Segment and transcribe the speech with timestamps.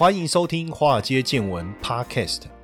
[0.00, 2.44] 欢迎收听《华尔街见闻》Podcast。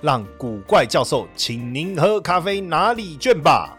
[0.00, 3.77] 让古怪教授请您喝咖啡拿礼券吧。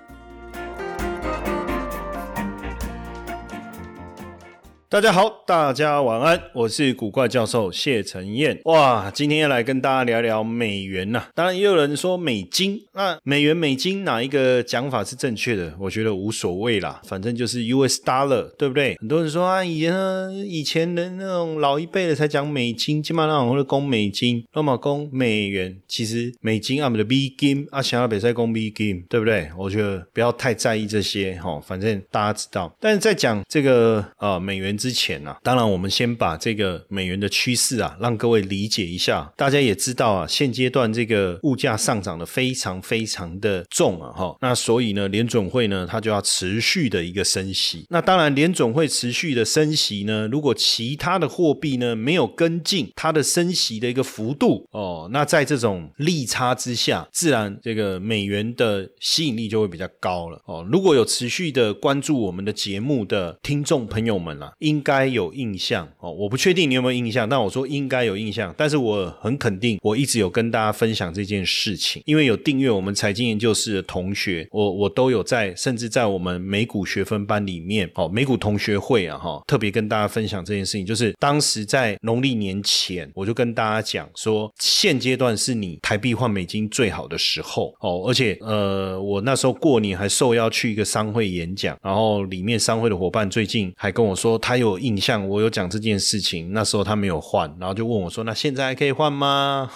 [4.91, 8.59] 大家好，大家晚安，我是古怪教授谢承彦。
[8.63, 11.27] 哇，今天要来跟大家聊聊美元呐。
[11.35, 15.71] 当然也有人说美金，那美元、美金哪一个讲法是正确的？
[15.79, 18.98] 我觉得无所谓啦，反正就是 US dollar，对不对？
[18.99, 29.51] 很多人说啊，以前以前的那种老一辈的才讲美金，基本上或者讲美金，那么讲美元，其实美金啊，我们的 B game，啊，想要比赛讲 B 金，对不对？
[29.55, 32.76] 我觉得不要太在意这些哈，反正大家知道。
[32.79, 34.76] 但是在讲这个呃美元。
[34.80, 39.32] 之前啊，当然我们先把这个美元的趋势啊，让各位理解一下。
[39.36, 44.38] 大家也知道啊，现阶段这个物价上涨的非常非常的重啊，哈。
[44.41, 47.86] 那所以呢，联准会呢，它就要持续的一个升息。
[47.90, 60.66] 那当然，联准会持续的升息呢，如果其他的货币呢没有跟进它的升息的一个幅度哦，那在这种利差之下，自然这个美元的吸引力就会比较高了哦。
[60.71, 68.53] 如果有持续的关注我们的节目的听众朋友们啊，应该有印象哦，我不确定你有没有印象，但我说应该有印象。
[68.56, 94.59] 但是我很肯定，我一直有跟大家分享这件事情，因为有订阅我们财经研究室的同学，我我都有在，甚至在我们美股学分班里面，哦，美股同学会啊，哈，特别跟大家分享这件事情，就是当时在农历年前，我就跟大家讲说，现阶段是你台币换美金最好的时候哦，而且呃，我那时候过年还受邀去一个商会演讲，然后里面商会的伙伴最近还跟我说他。
[94.59, 99.70] 有印象，我有讲这件事情，那时候他没有换，然后就问我说：“那现在还可以换吗？”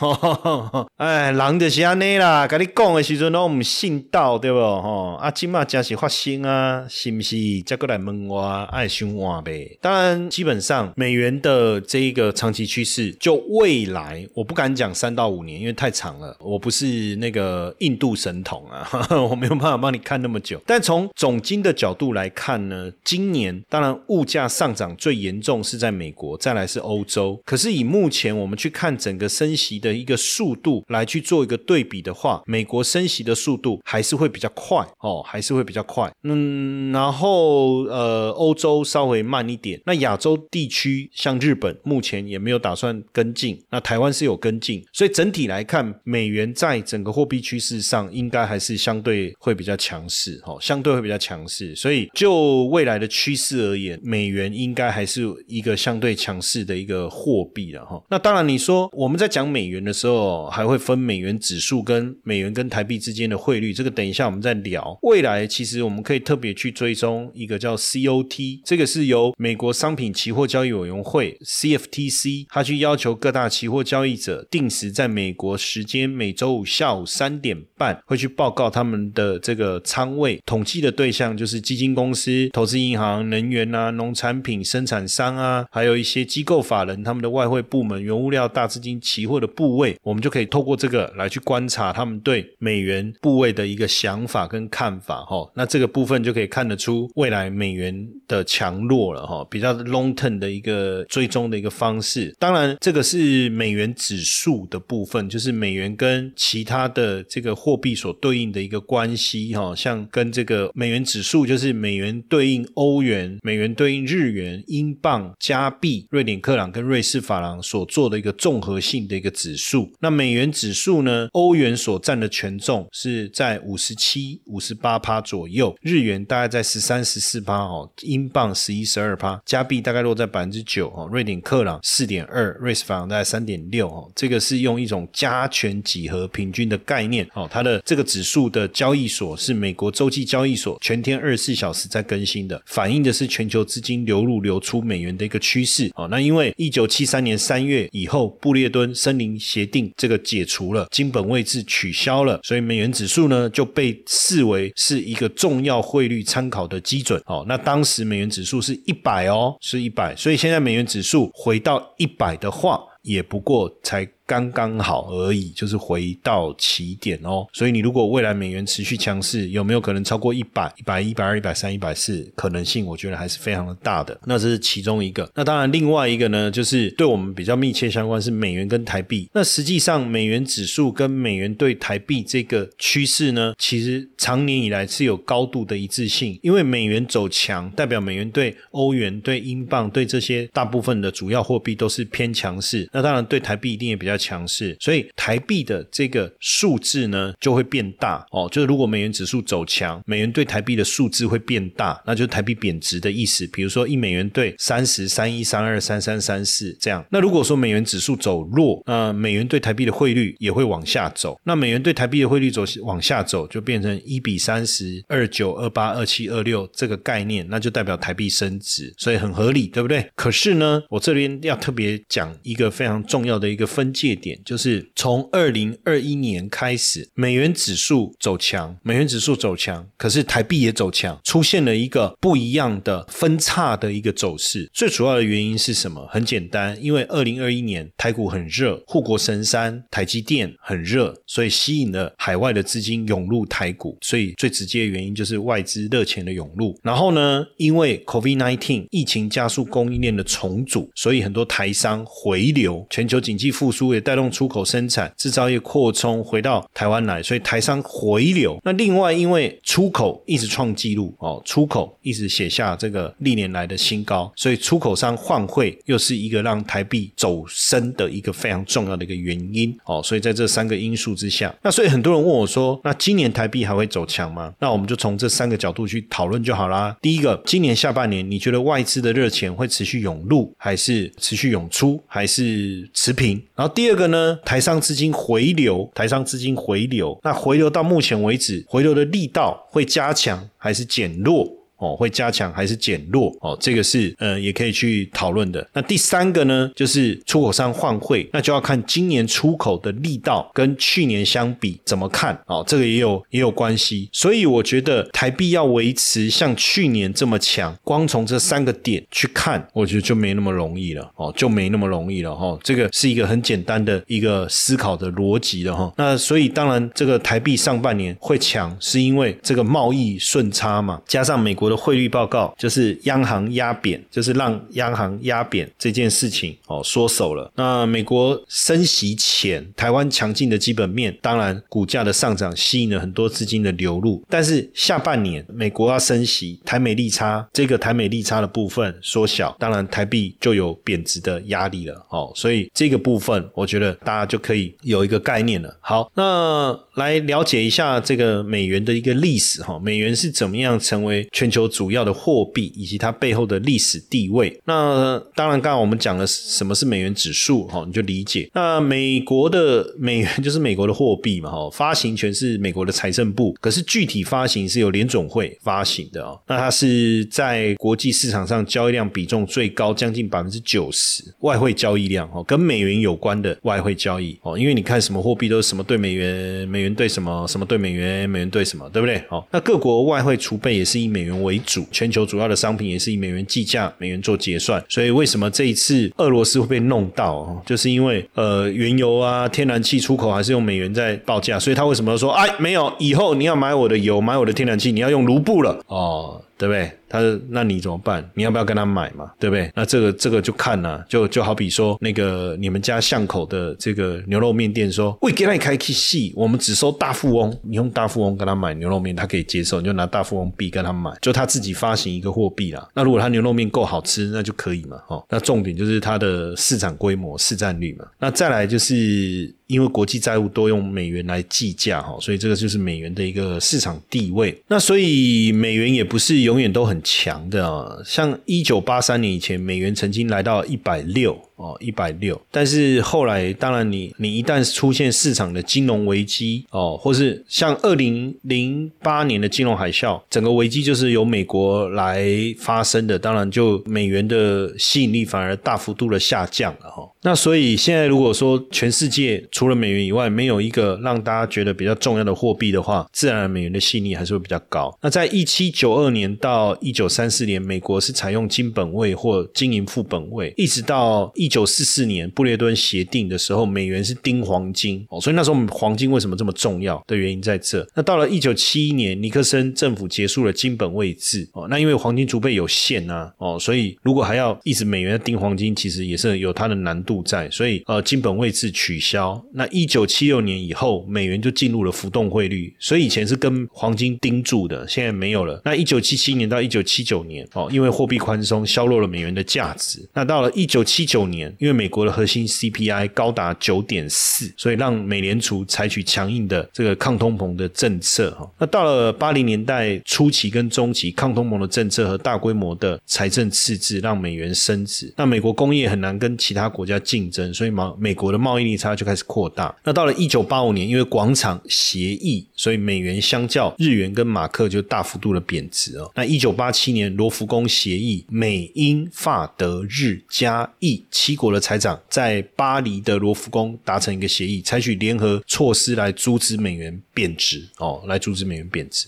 [0.97, 4.59] 哎，人就是安尼啦，跟你讲的时候都唔信道，对不？
[4.59, 7.35] 吼，啊，今嘛真是发生啊，是不是？
[7.65, 9.77] 再过来问我，爱想话呗。
[9.79, 16.35] 当然，基本上美元的这一个长期趋势，就未来我不敢讲三到五年，因为太长了。
[16.39, 18.89] 我不是那个印度神童啊，
[19.29, 20.61] 我没有办法帮你看那么久。
[20.65, 24.72] 但从总金的角度来看呢，今年当然物价上。
[24.73, 27.41] 涨最严重是在美国，再来是欧洲。
[27.45, 36.11] 可是以目前我们去看整个升息的一个速度来去做一个对比的话，美国升息的速度还是会比较快哦，还是会比较快。
[36.23, 39.81] 嗯，然后呃，欧洲稍微慢一点。
[39.85, 43.59] 那亚洲地区像日本，目前也没有打算跟进。
[43.69, 51.75] 那台湾是有跟进，所以整体来看，美元在整个货币趋势上应该还是相对会比较强势，哦，相对会比较强势。
[51.75, 54.43] 所以就未来的趋势而言，美元。
[54.53, 58.01] 应应该还是一个相对强势的一个货币了哈。
[58.09, 64.97] 那当然，你说我们在讲美元的时候，还会分美元指数跟美元跟台币之间的汇率，这个等一下我们再聊。
[65.03, 80.41] 未来其实我们可以特别去追踪一个叫 COT，这个是由美国商品期货交易委员会 CFTC，它去要求各大期货交易者定时在美国时间每周五下午三点半会去报告他们的这个仓位。
[80.45, 84.52] 统计的对象就是基金公司、投资银行、能源啊、农产品。
[84.61, 95.49] 生产商啊，还有一些机构法人，他们的外汇部门、原物料大资金、期货的部位，我们就可以透过这个来去观察他们对美元部位的一个想法跟看法哈。
[95.55, 102.35] 那这个部分就可以看得出未来美元的强弱了哈，比较 long term 的一个追踪的一个方式。
[102.39, 109.75] 当然，这个是美元指数的部分，就是美元跟其他的这个货币所对应的一个关系哈。
[109.75, 114.32] 像跟这个美元指数，就是美元对应欧元，美元对应日。
[114.33, 119.89] 元、英镑、加币、瑞典克朗跟瑞士法郎所做的一个综合性的一个指数。
[119.99, 121.29] 那美元指数呢？
[121.31, 134.11] 欧元所占的权重是在五十七、五十八趴左右，日元大概在十三、十四趴哦，英镑十一、十二趴，加币大概落在百分之九哦，瑞典克朗四点二，瑞士法郎大概三点六哦。
[134.15, 144.43] 这个是用一种加权几何平均的概念哦，它的这个指数的交易所是美国洲际交易所，全天二十四小时在更新的，反映的是全球资金流流入。
[144.43, 157.45] 流出美元的一个趋势哦，那因为一九七三年三月以后，布列敦森林协定这个解除了，金本位制取消了，所以美元指数呢就被视为是一个重要汇率参考的基准哦。
[157.47, 162.81] 那当时美元指数是一百哦，是一百，所以现在美元指数回到一百的话。
[163.03, 164.07] 也不过才。
[164.33, 167.45] 刚刚好而已，就是回到起点哦。
[167.53, 172.27] 所以你如果未来美元持续强势，有没有可能超过一百、一百、一百二、一百三、一百四？
[172.35, 174.19] 可能性我觉得还是非常的大的。
[174.25, 175.29] 那这是其中一个。
[175.35, 179.29] 那当然，另外一个呢，就是对我们比较密切相关是美元跟台币。
[179.33, 186.39] 那实际上，美元指数跟美元对台币这个趋势呢，其实长年以来是有高度的一致性。
[186.41, 192.89] 因为美元走强，代表美元对欧元、对英镑、对这些大部分的主要货币都是偏强势。
[192.91, 194.17] 那当然，对台币一定也比较。
[194.23, 198.47] 强势，所以台币的这个数字呢就会变大哦。
[198.51, 203.45] 就是如果美元指数走强，美元对台币的数字会变大，那就是台币贬值的意思。
[203.47, 207.05] 比如说一美元兑三十三一三二三三三四这样。
[207.11, 211.39] 那如果说美元指数走弱，那美元对台币的汇率也会往下走。
[211.43, 220.09] 那美元对台币的汇率走往下走，就变成一比三十二九二八二七二六这个概念，那就代表台币升值，所以很合理，对不对？
[220.15, 224.13] 可是呢，我这边要特别讲一个非常重要的一个分解界。
[224.23, 234.69] 点就是从二零二一年开始，美元指数走强，美元指数走强，可是台币也走强，出现了一个不一样的分叉的一个走势。
[234.73, 236.07] 最主要的原因是什么？
[236.09, 243.97] 很简单，因为二零二一年台股很热，护国神山台积电很热，所以吸引了海外的资金涌入台股。
[244.01, 246.77] 所以最直接的原因就是外资热钱的涌入。
[246.83, 254.03] 然后呢，因为 COVID nineteen 疫情加速供应链的重组，所以很多台商回流，全球经济复苏也。
[254.03, 258.59] 带动出口生产、制造业扩充回到台湾来，所以台商回流。
[258.61, 270.01] 那另外，因为出口一直创纪录哦，出口一直写下这个历年来的新高，所以出口商换汇又是一个让台币走升的一个非常重要的一个原因哦。
[270.03, 276.93] 所以在这三个因素之下，那所以很多人问我说：“那今年台币还会走强吗？”那我们就从这三个角度去讨论就好啦。
[277.01, 283.41] 第一个，今年下半年你觉得外资的热钱会持续涌入，还是持续涌出，还是持平？
[283.55, 283.95] 然后第第二。
[283.97, 291.45] 个呢，台商资金回流，台商资金回流，那回流到目前为止，回流的力道会加强还是减弱？
[291.83, 293.35] 哦，会加强还是减弱？
[293.41, 295.67] 哦，这个是呃，也可以去讨论的。
[295.73, 304.09] 那第三个呢，就是出口商换汇，那就要看今年出口的力道跟去年相比怎么看哦，这个也有也有关系。
[304.13, 312.57] 所以我觉得台币要维持像去年这么强，光从这三个点去看，我觉得就没那么容易了哦，就没那么容易了哈。
[312.63, 315.91] 这个是一个很简单的一个思考的逻辑了哈。
[315.97, 321.83] 那所以当然，这个台币上半年会强，是因为这个贸易顺差嘛，加上美国的。
[321.83, 327.51] 汇率报告就是央行压扁，就是让央行压扁这件事情哦缩手了。
[327.55, 334.23] 那美国升息前，台湾强劲的基本面，当然股价的上涨吸引了很多资金的流入。
[334.29, 342.31] 但是下半年美国要升息，台美利差这个台美利差的部分缩小，当然台币就有贬值的压力了哦。
[342.35, 345.75] 所以这个部分，我觉得大家就可以有一个概念了。
[345.81, 351.62] 好，那来了解一下这个美元的一个历史哈，美元是怎么样成为全球。
[351.67, 354.59] 主要的货币以及它背后的历史地位。
[354.65, 358.49] 那当然，刚刚我们讲了什么是美元指数，哈，你就理解。
[358.53, 366.39] 那美国的美元就是美国的货币嘛，哈，发行权是美国的财政部，可是具体发行是由联总会发行的哦。
[366.47, 374.57] 那它是在国际市场上交易量比重最高，将近百分之九十外汇交易量哦，跟美元有关的外汇交易哦。
[374.57, 379.21] 因为你看什么货币都是什么对美元，美元对什么，什么对美元，美元对什么，对不对？
[379.29, 384.83] 哦，那各国外汇储备也是以美元为为主，全球主要的商品也是以美元计价，美元做结算。
[384.89, 387.61] 所以为什么这一次俄罗斯会被弄到？
[387.65, 396.41] 就是因为呃，原油啊、天然气出口还是用美元在报价，所以他为什么说哎，没有，以后你要买我的油、买我的天然气，你要用卢布了哦。
[396.57, 396.91] 对不对？
[397.09, 397.19] 他
[397.49, 398.27] ：“那你怎么办？
[398.33, 399.31] 你要不要跟他买嘛？
[399.39, 399.71] 对不对？
[399.75, 412.87] 那这个这个就看了，就就好比说那个你们家巷口的这个牛肉面店说，喂，给他开 K 系，我们只收大富翁，你用大富翁跟他买牛肉面，他可以接受，你就拿大富翁币跟他买，就他自己发行一个货币啦。
[412.95, 414.97] 那如果他牛肉面够好吃，那就可以嘛。
[415.09, 418.05] 哦，那重点就是它的市场规模、市占率嘛。
[418.19, 419.53] 那再来就是。
[419.67, 424.61] 因为国际债务都用美元来计价哈，所以这个就是美元的一个市场地位。
[424.67, 427.97] 那所以美元也不是永远都很强的啊。
[428.05, 431.39] 像一九八三年以前，美元曾经来到一百六。
[431.55, 447.09] 哦，一百六，但是后来，当然你你一旦出现市场的金融危机哦，或是像二零零八年的金融海啸，整个危机就是由美国来发生的，当然就美元的吸引力反而大幅度的下降了哈。
[447.21, 454.93] 那所以现在如果说全世界除了美元以外，没有一个让大家觉得比较重要的货币的话，自然美元的吸引力还是会比较高。
[455.01, 461.52] 那在一七九二年到一九三四年，美国是采用金本位或金银副本位，一直到一。
[461.53, 467.87] 九四四年布列顿协定的时候，美元是盯黄金哦，所以那时候黄金为什么这么重要的原因在这。
[467.93, 479.39] 那到了一九七一年，尼克森政府结束了金本位制哦，那因为黄金储备有限啊哦，所以如果还要一直美元盯黄金，其实也是有它的难度在，所以呃金本位制取消。
[479.53, 485.61] 那一九七六年以后，美元就进入了浮动汇率，所以以前是跟黄金盯住的，现在没有了。
[485.63, 490.09] 那一九七七年到一九七九年哦，因为货币宽松削弱了美元的价值。
[490.13, 498.49] 那到了一九七九年，因为美国的核心 CPI 高达九点四，所以让美联储采取强硬的这个抗通膨的政策哈。
[498.59, 505.13] 那到了八零年代初期跟中期，抗通膨的政策和大规模的财政赤字让美元升值。
[505.17, 509.75] 那美国工业很难跟其他国家竞争，所以贸美国的贸易逆差就开始扩大。
[509.83, 516.11] 那到了一九八五年，因为广场协议，所以美元相较日元跟马克就大幅度的贬值哦。
[516.15, 529.07] 那一九八七年罗浮宫协议，美英法德日加意七国的财长在巴黎的罗浮宫达成一个协议，采取联合措施来阻止美元贬值哦，来阻止美元贬值。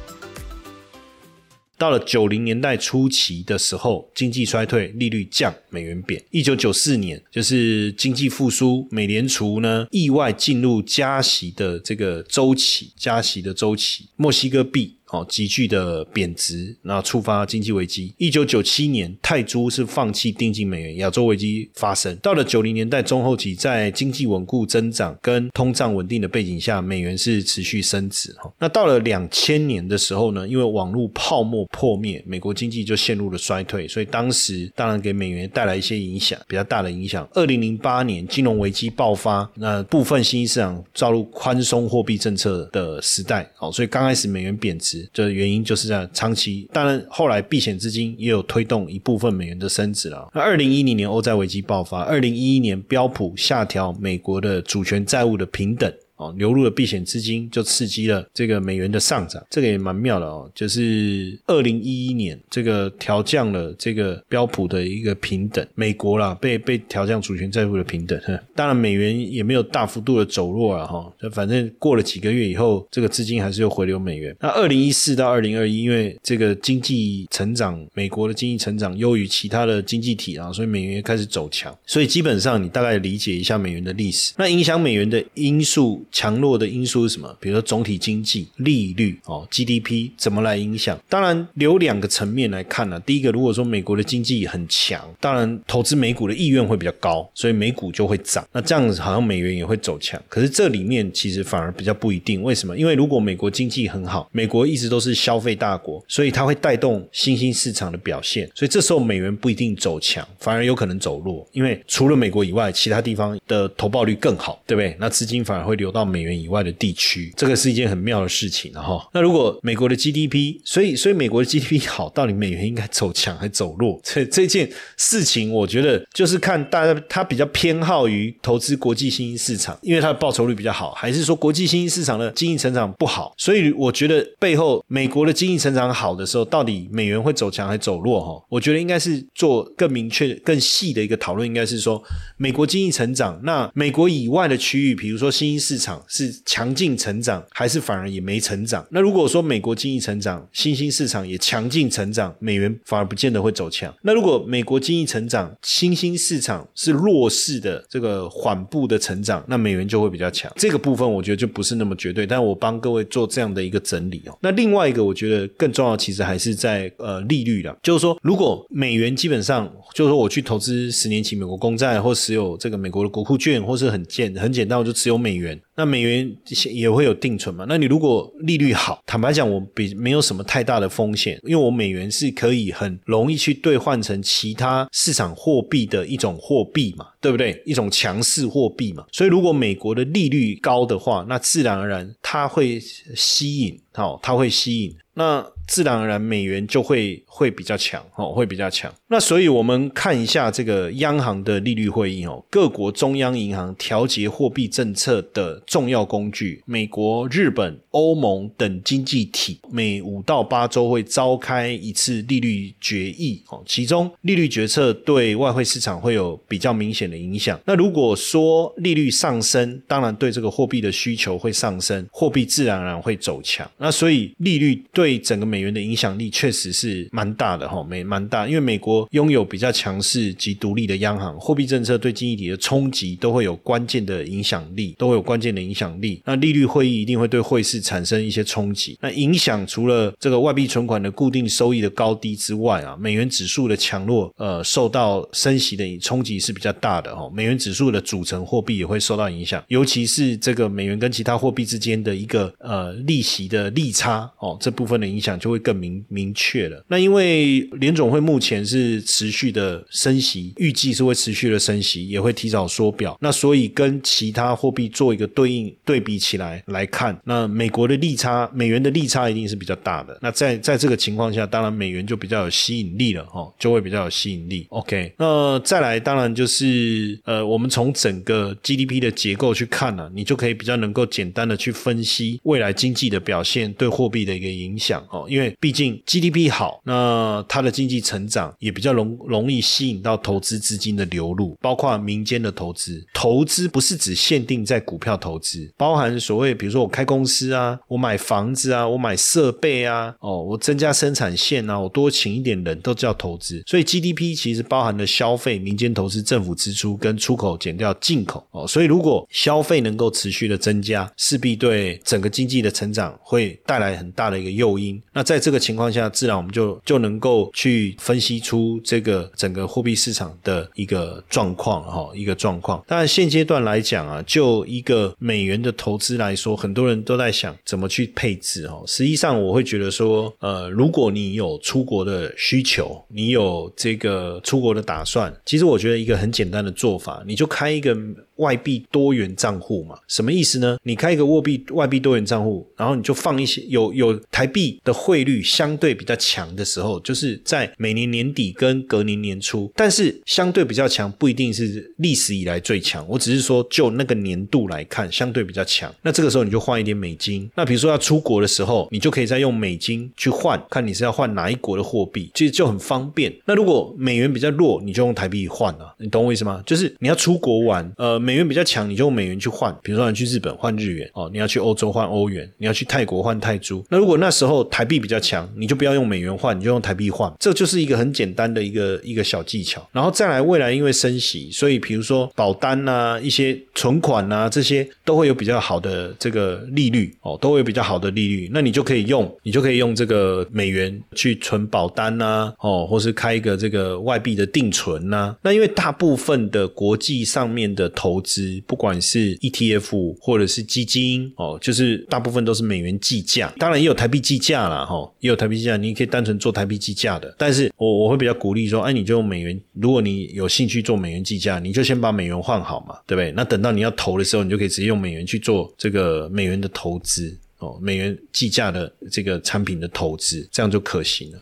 [1.81, 6.23] 到了九零年代初期的时候，经济衰退，利率降，美元贬。
[6.29, 14.97] 一九九四年就是经济复苏，美联储呢意外进入加息的这个周期，加息的周期，墨西哥币。
[15.11, 18.13] 哦，急剧的贬值，那触发经济危机。
[18.17, 22.15] 一九九七年，泰铢是放弃定金美元，亚洲危机发生。
[22.17, 28.31] 到了九零年代中后期，在经济稳固增长跟通胀稳定的背景下，美元是持续升值。
[28.33, 37.27] 哈，那到了两千年的时候呢，因为网络泡沫破灭，美国经济就陷入了衰退，所以当时当然给美元带来一些影响，比较大的影响。
[37.33, 43.49] 二零零八年金融危机爆发，那部分新兴市场造入宽松货币政策的时代。
[43.55, 45.31] 好，所以刚开始美元贬值这。
[45.31, 50.29] 原因就是这样，长期当然后来避险资金也有推动一部分美元的升值了。
[50.33, 55.91] 那二零一零年欧债危机爆发，二零一一年标普下调美国的主权债务的平等。
[56.21, 60.49] 哦，流入了避险资金，就刺激了这个美元的上涨，这个也蛮妙的哦。
[60.53, 68.21] 就是二零一一年，这个调降了这个标普的一个平等，美国啦被被调降主权债务的平等。
[68.55, 71.11] 当然，美元也没有大幅度的走弱了哈。
[71.31, 74.35] 反正过了几个月以后，这个资金还是又回流美元。
[74.39, 81.75] 那二零一四到二零二一，因为这个经济成长，美国的经济成长优于其他的经济体啊，所以美元开始走强。
[81.87, 84.33] 所以基本上你大概理解一下美元的历史。
[84.37, 86.05] 那影响美元的因素。
[86.11, 87.35] 强弱的因素是什么？
[87.39, 90.99] 比如说总体经济、利率哦、GDP 怎么来影响？
[91.07, 92.99] 当然有两个层面来看呢。
[93.05, 98.45] 第一个，如果说美国的经济很强，当然投资美股的意愿会比较高，所以美股就会涨。
[98.51, 100.21] 那这样子好像美元也会走强。
[100.27, 102.43] 可是这里面其实反而比较不一定。
[102.43, 102.77] 为什么？
[102.77, 108.49] 因为如果美国经济很好，美国一直都是消费大国，所以它会带动新兴市场的表现。
[108.53, 111.47] 所以这时候美元不一定走强，反而有可能走弱。
[111.53, 114.95] 因为除了美国以外，其他地方的投报率更好，对不对？
[114.99, 116.00] 那资金反而会流到。
[116.05, 119.07] 美元以外的地区，这个是一件很妙的事情哈。
[119.13, 123.99] 那如果美国的 GDP，所以所以美国的 GDP 好，到底美元应该走强还走弱？
[124.03, 133.33] 这这件事情，我觉得就是看大家他比较偏好于投资国际新兴市场，因为它的报酬率比较好，还是说国际新兴市场的经济成长不好？
[133.37, 138.19] 所以我觉得背后美国的经济成长好的时候，到底美元会走强还走弱？
[138.21, 142.01] 哈，我觉得应该是做更明确、更细的一个讨论，应该是说
[142.37, 145.90] 美国经济成长，那美国以外的区域，比如说新兴市场。
[146.07, 148.85] 是强劲成长，还是反而也没成长？
[148.91, 153.93] 那如果说美国经济成长，新兴市场也强劲成长，美元反而不见得会走强。
[154.01, 160.51] 那如果美国经济成长，新兴市场是弱势的，这个缓步的成长，那美元就会比较强。
[160.55, 164.37] 这个部分我觉得就不是那么绝对，但我帮各位做这样的一个整理哦。
[164.41, 175.59] 那另外一个我觉得更重要，其实还是在呃利率了，就是说如果美元基本上就是说我去投资十年期美国公债，或持有这个美国的国库券，或是很简很简单，我就持有美元。
[175.81, 176.31] 那美元
[176.71, 177.65] 也会有定存嘛？
[177.67, 187.59] 那你如果利率好，坦白讲，我比没有什么太大的风险，因为我美元是可以很容易去兑换成其他市场货币的一种货币嘛，对不对？
[187.65, 189.03] 一种强势货币嘛。
[189.11, 192.79] 所以如果美国的利率高的话，那自然而然它会
[193.15, 195.43] 吸引，好，它会吸引那。
[195.67, 198.93] 自然而然，美元就会会比较强哦，会比较强。
[199.11, 217.59] 那所以我们看一下这个央行的利率会议哦，各国中央银行调节货币政策的重要工具，美国、日本、欧盟等经济体每五到八周会召开一次利率决议哦，其中利率决策对外汇市场会有比较明显的影响。
[217.65, 223.69] 那如果说利率上升，当然对这个货币的需求会上升，货币自然而然会走强。
[223.77, 236.21] 那所以利率对整个美元的影响力确实是蛮大的哈，美蛮大，因为美国拥有比较强势及独立的央行，货币政策对经济体的冲击都会有关键的影响力，都会有关键的影响力。
[236.25, 247.29] 那利率会议一定会对汇市产生一些冲击，那影响除了这个外币存款的固定收益的高低之外啊，美元指数的强弱，呃，受到升息的冲击是比较大的哈。
[247.31, 255.51] 美元指数的组成货币也会受到影响，尤其是这个美元跟其他货币之间的一个呃利息的利差哦，这部分的影响就。
[255.51, 256.81] 会更明明确了。
[256.87, 263.15] 那因为联总会目前是持续的升息，预计是会持续的升息，也会提早缩表。
[263.21, 270.17] 那所以跟其他货币做一个对应对比起来来看，那美国的利差，美元的利差一定是比较大的。
[270.21, 274.65] 那在在这个情况下，当然美元就比较有吸引力了哈，就会比较有吸引力。
[274.69, 293.05] OK，那再来当然就是呃，我们从整个 GDP 的结构去看呢，你就可以比较能够简单的去分析未来经济的表现对货币的一个影响哦，因为因为毕竟 GDP 好，那它的经济成长也比比较容容易吸引到投资资金的流入，包括民间的投资。
[293.13, 303.61] 投资不是只限定在股票投资，包含所谓比如说我开公司啊，我买房子啊，我买设备啊，哦，我增加生产线啊，我多请一点人都叫投资。
[303.67, 308.65] 所以 GDP 其实包含了消费、民间投资、政府支出跟出口减掉进口哦。
[308.67, 314.99] 所以如果消费能够持续的增加，势必对整个经济的成长会带来很大的一个诱因。
[315.13, 322.83] 那在这个情况下，自然我们就就能够去分析出这个整个货币市场的一个状况哈，一个状况。
[322.87, 328.81] 当然，现阶段来讲啊，就一个美元的投资来说，很多人都在想怎么去配置哈。
[328.85, 337.97] 实际上，我会觉得说，呃，如果你有出国的需求，你有这个出国的打算，其实我觉得一个很简单的做法，你就开一个。
[338.41, 340.77] 外币多元账户嘛，什么意思呢？
[340.81, 355.93] 你开一个货币外币多元账户，然后你就放一些有有台币的汇率相对比较强的时候，就是在每年年底跟隔年年初，但是相对比较强不一定是历史以来最强，我只是说就那个年度来看相对比较强。
[356.01, 363.31] 那这个时候你就换一点美金，那比如说要出国的时候，你就可以再用美金去换，看你是要换哪一国的货币，其实就很方便。
[363.45, 366.63] 那如果美元比较弱，你就用台币换啊，你懂我意思吗？
[366.65, 368.19] 就是你要出国玩，呃。
[368.30, 369.75] 美美元比较强，你就用美元去换。
[369.83, 373.83] 比如说你去日本换日元哦，你要去欧洲换欧元，你要去泰国换泰铢。
[373.89, 377.29] 那如果那时候台币比较强，你就不要用美元换，你就用台币换。
[377.37, 379.85] 这就是一个很简单的一个一个小技巧。
[379.91, 388.49] 然后再来，未来因为升息，所以比如说保单呐、一些存款呐这些都会有比较好的这个利率哦，都会有比较好的利率。
[388.53, 395.35] 那你就可以用，你就可以用这个美元去存保单呐，哦，或是开一个这个外币的定存呐。
[395.41, 407.33] 那因为大部分的国际上面的投资不管是 ETF 或者是基金哦，就是大部分都是美元计价，当然也有台币计价啦，哈，也有台币计价，你可以单纯做台币计价的。
[407.37, 413.31] 但是我我会比较鼓励说，哎，你就用美元，如果你有兴趣做美元计价，你就先把美元换好嘛，对不对？
[413.33, 421.39] 那等到你要投的时候，你就可以直接用美元去做这个美元的投资哦，美元计价的这个产品的投资，这样就可行了。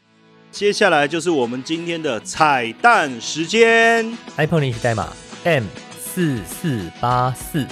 [0.51, 5.88] 接下来就是我们今天的彩蛋时间，iPhone 历史代码 M。
[6.11, 7.63] 四四八四，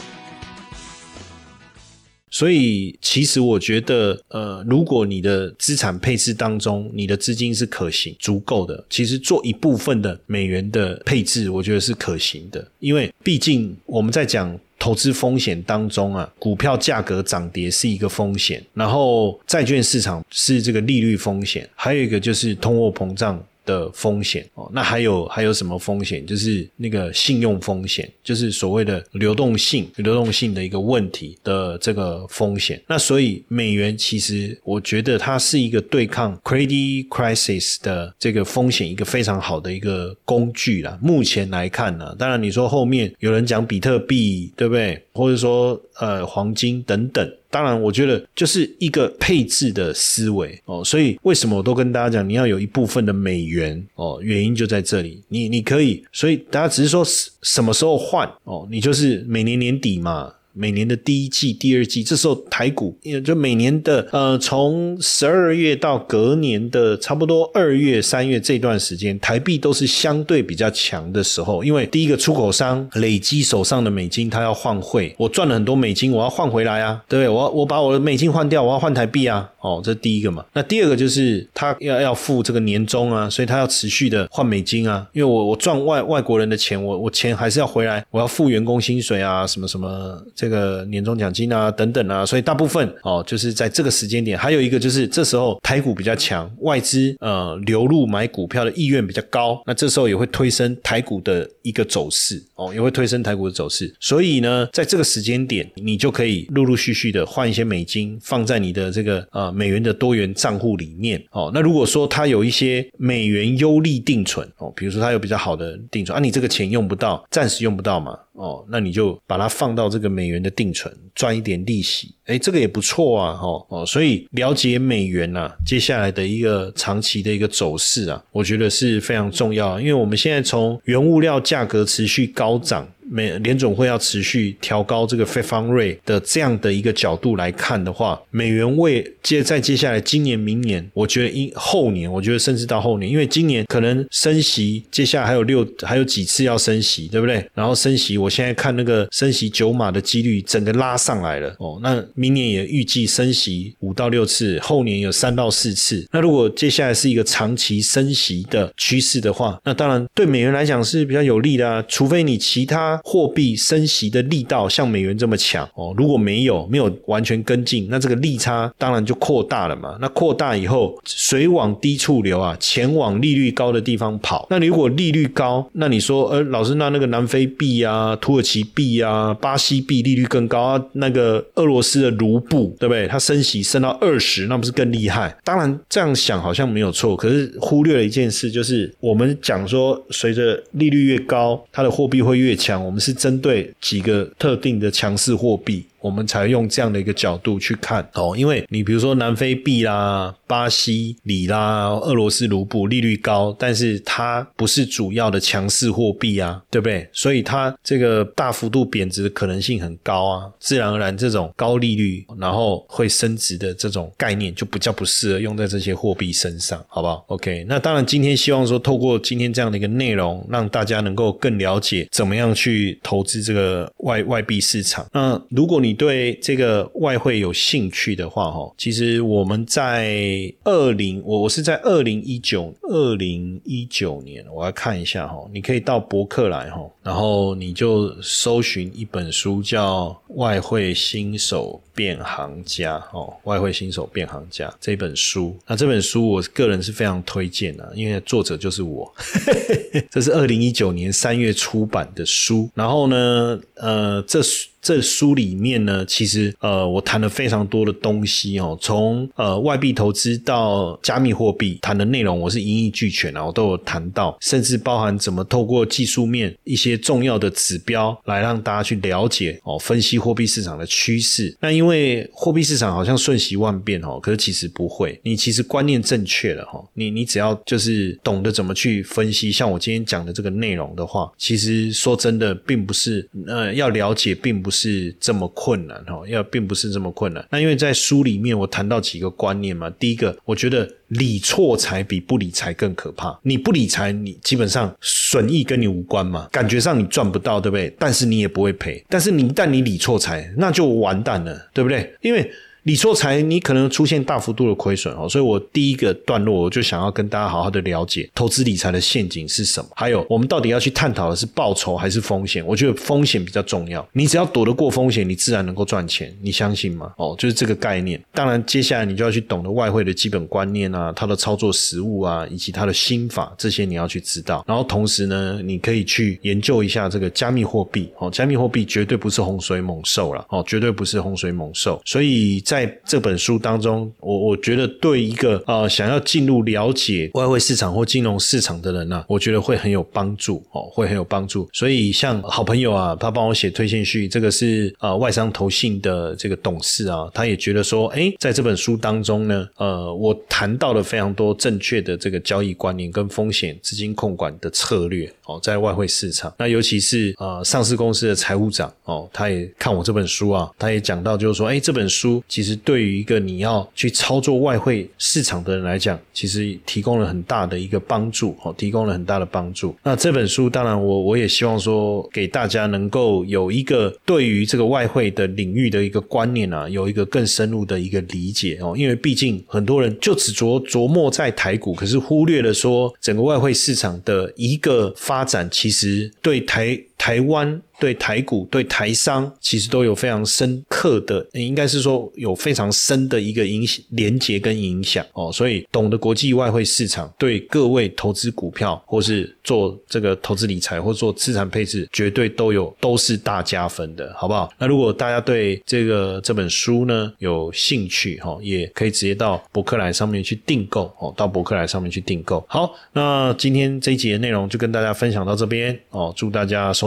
[2.29, 12.65] 所以其实我觉得，呃，如果你的资产配置当中，你的资金是可行、足够的，其实做一部分的美元的配置，我觉得是可行的。
[12.79, 23.43] 因为毕竟我们在讲投资风险当中啊，股票价格涨跌是一个风险，然后债券市场是这个利率风险，还有一个就是通货膨胀。
[23.67, 24.67] 的风险哦。
[24.73, 26.25] 那还有还有什么风险？
[26.25, 32.81] 就是那个信用风险，就是所谓的流动性、流动性的一个问题的这个风险。
[32.87, 40.97] 那所以美元其实我觉得它是一个对抗 credit crisis 的这个风险一个非常好的一个工具啦。
[41.01, 45.03] 目前来看呢，当然你说后面有人讲比特币，对不对？
[45.11, 47.29] 或者说呃黄金等等。
[47.49, 55.23] 当然，我觉得就是一个配置的思维哦，所以为什么我都跟大家讲，你要有一部分的美元哦，原因就在这里。
[55.29, 57.03] 你你可以，所以大家只是说
[57.41, 60.33] 什么时候换哦，你就是每年年底嘛。
[60.57, 71.63] 每年的第一季、第二季，这时候台股，也就每年的呃，从十二月到隔年的差不多二月、三月这段时间，台币都是相对比较强的时候。
[71.63, 77.29] 因为第一个出口商累积手上的美金，他要换汇，我赚了很多美金，我要换回来啊，对不对？
[77.29, 80.43] 我我把我的美金换掉，我要换台币啊，哦，这是第一个嘛。
[80.53, 90.46] 那第二个就是他要要付这个年终啊，所以他要持续的换美金啊，因为我我赚外外国人的钱，我我钱还是要回来，我要付员工薪水啊，什么什么这。
[90.47, 103.93] 这个年终奖金啊，等等啊，所以大部分哦，就是在这个时间点，还有一个就是这时候台股比较强，外资呃流入买股票的意愿比较高，那这时候也会推升台股的一个走势哦，也会推升台股的走势。
[103.99, 111.51] 所以呢，在这个时间点，你就可以陆陆续续的换一些美金放在你的这个呃美元的多元账户里面哦。
[111.53, 118.17] 那如果说它有一些美元优利定存哦，比如说它有比较好的定存啊，你这个钱用不到，暂时用不到嘛。
[118.37, 132.87] 哦，那你就把它放到这个美元的定存，赚一点利息，哎，这个也不错啊，哈，哦，所以了解美元呐，接下来的一个长期的一个走势啊，我觉得是非常重要，因为我们现在从原物料价格持续高涨。
[133.09, 147.43] 美联总会要持续调高这个费方瑞的这样的一个角度来看的话，美元为接在接下来今年、明年，我觉得应后年，我觉得甚至到后年，因为今年可能升息，接下来还有六还有几次要升息，对不对？
[147.53, 151.79] 然后升息，我现在看那个升息九码的几率整个拉上来了哦。
[151.81, 156.05] 那明年也预计升息五到六次，后年有三到四次。
[156.11, 162.96] 那如果接下来是一个长期升息的趋势的话，那当然对美元来讲是比较有利的啊，除非你其他。
[163.03, 169.97] 货币升息的力道像美元这么强哦，如果没有没有完全跟进，那这个利差当然就扩大了嘛。
[169.99, 174.47] 那扩大以后，水往低处流啊，钱往利率高的地方跑。
[174.49, 183.07] 那如果利率高，那你说，呃，老师，那那个南非币啊、土耳其币啊、巴西币利率更高啊，那个俄罗斯的卢布，对不对？
[183.07, 185.35] 它升息升到二十，那不是更厉害？
[185.43, 192.77] 当然这样想好像没有错，可是忽略了一件事，就是我们讲说，随着利率越高，它的货币会越强。
[192.87, 195.85] 我们是针对几个特定的强势货币。
[195.99, 207.07] 我们才用这样的一个角度去看哦，因为你比如说南非币啦、巴西里啦、俄罗斯卢布利率高，但是它不是主要的强势货币啊，对不对？
[207.11, 225.05] 所以它这个大幅度贬值的可能性很高啊，自然而然这种高利率然后会升值的这种概念就比较不适合用在这些货币身上，好不好？OK，那当然今天希望说透过今天这样的一个内容，让大家能够更了解怎么样去投资这个外外币市场。
[225.11, 249.11] 那如果你你对这个外汇有兴趣的话，哈，其实我们在二零，我我是在二零一九二零一九年，我要看一下哈，你可以到博客来哈，然后你就搜寻一本书叫《外汇新手变行家》哦，《外汇新手变行家》这本书，那这本书我个人是非常推荐的，因为作者就是我，
[250.11, 254.39] 这是二零一九年三月出版的书，然后呢，呃，这
[254.79, 271.57] 这书里面呢，其实呃，我谈了非常多的东西哦，从呃外币投资到加密货币，谈的内容我是一一俱全啊，我都有谈到，甚至包含怎么透过技术面一些重要的指标来让大家去了解哦，分析货币市场的趋势。
[271.59, 284.71] 那因为因为货币市场好像瞬息万变哦，可是其实不会，你其实观念正确了哈，你你只要就是懂得怎么去分析，像我今天讲的这个内容的话，其实说真的，并不是呃要了解，并不。
[284.77, 287.43] 是这么困难哈，要并不是这么困难。
[287.49, 293.37] 那因为在书里面我谈到几个观念嘛，第一个，我觉得理错财比不理财更可怕。
[293.43, 297.93] 你不理财，你基本上损益跟你无关嘛，感觉上你赚不到，对不对？
[297.97, 299.03] 但是你也不会赔。
[299.07, 302.13] 但是你一旦你理错财，那就完蛋了，对不对？
[302.21, 302.51] 因为
[302.87, 305.27] 理错财，你可能出现大幅度的亏损哦。
[305.27, 312.65] 所以我第一个段落我就想要跟大家好好的了解投资理财的陷阱是什么，还有我们到底要去探讨的是报酬还是风险？
[312.65, 317.11] 我觉得风险比较重要，你只要躲得过风险，你自然能够赚钱，你相信吗？
[317.17, 318.23] 哦，就是这个概念。
[318.33, 324.63] 当然，接下来你就要去懂得外汇的基本观念啊，它的操作实务啊，以及它的心法，这些你要去知道。
[324.65, 332.01] 然后同时呢，你可以去研究一下这个加密货币哦，加密货币绝对不是洪水猛兽了哦，绝对不是洪水猛兽。
[332.05, 341.67] 所以在在这本书当中，我我觉得对一个呃想要进入了解外汇市场或金融市场的人呢，我觉得会很有帮助哦，会很有帮助。
[341.73, 369.95] 所以像好朋友啊，他帮我写推荐序，这个是呃外商投信的这个董事啊，他也觉得说，哎，在这本书当中呢，呃，我谈到了非常多正确的这个交易观念跟风险资金控管的策略哦，在外汇市场，那尤其是呃上市公司的财务长哦，他也看我这本书啊，他也讲到就是说，哎，这本书其实对于一个你要去操作外汇市场的人来讲，其实提供了很大的一个帮助哦，提供了很大的帮助。
[370.01, 387.81] 那这本书当然我我也希望说给大家能够有一个对于这个外汇的领域的一个观念啊，有一个更深入的一个理解哦，因为毕竟很多人就只琢琢磨在台股，可是忽略了说整个外汇市场的一个发展，其实对台台湾。
[387.99, 395.51] 对台股、对台商，其实都有非常深刻的，应该是说有非常深的一个影响、连接跟影响哦。
[395.51, 404.71] 所以，懂得国际外汇市场，对各位投资股票或是做这个投资理财或做资产配置，绝对都有都是大加分的，好不好？
[404.77, 412.63] 那如果大家对这个这本书呢有兴趣哈，也可以直接到博客来上面去订购哦，到博客来上面去订购。
[412.69, 417.06] 好，那今天这一集的内容就跟大家分享到这边哦，祝大家收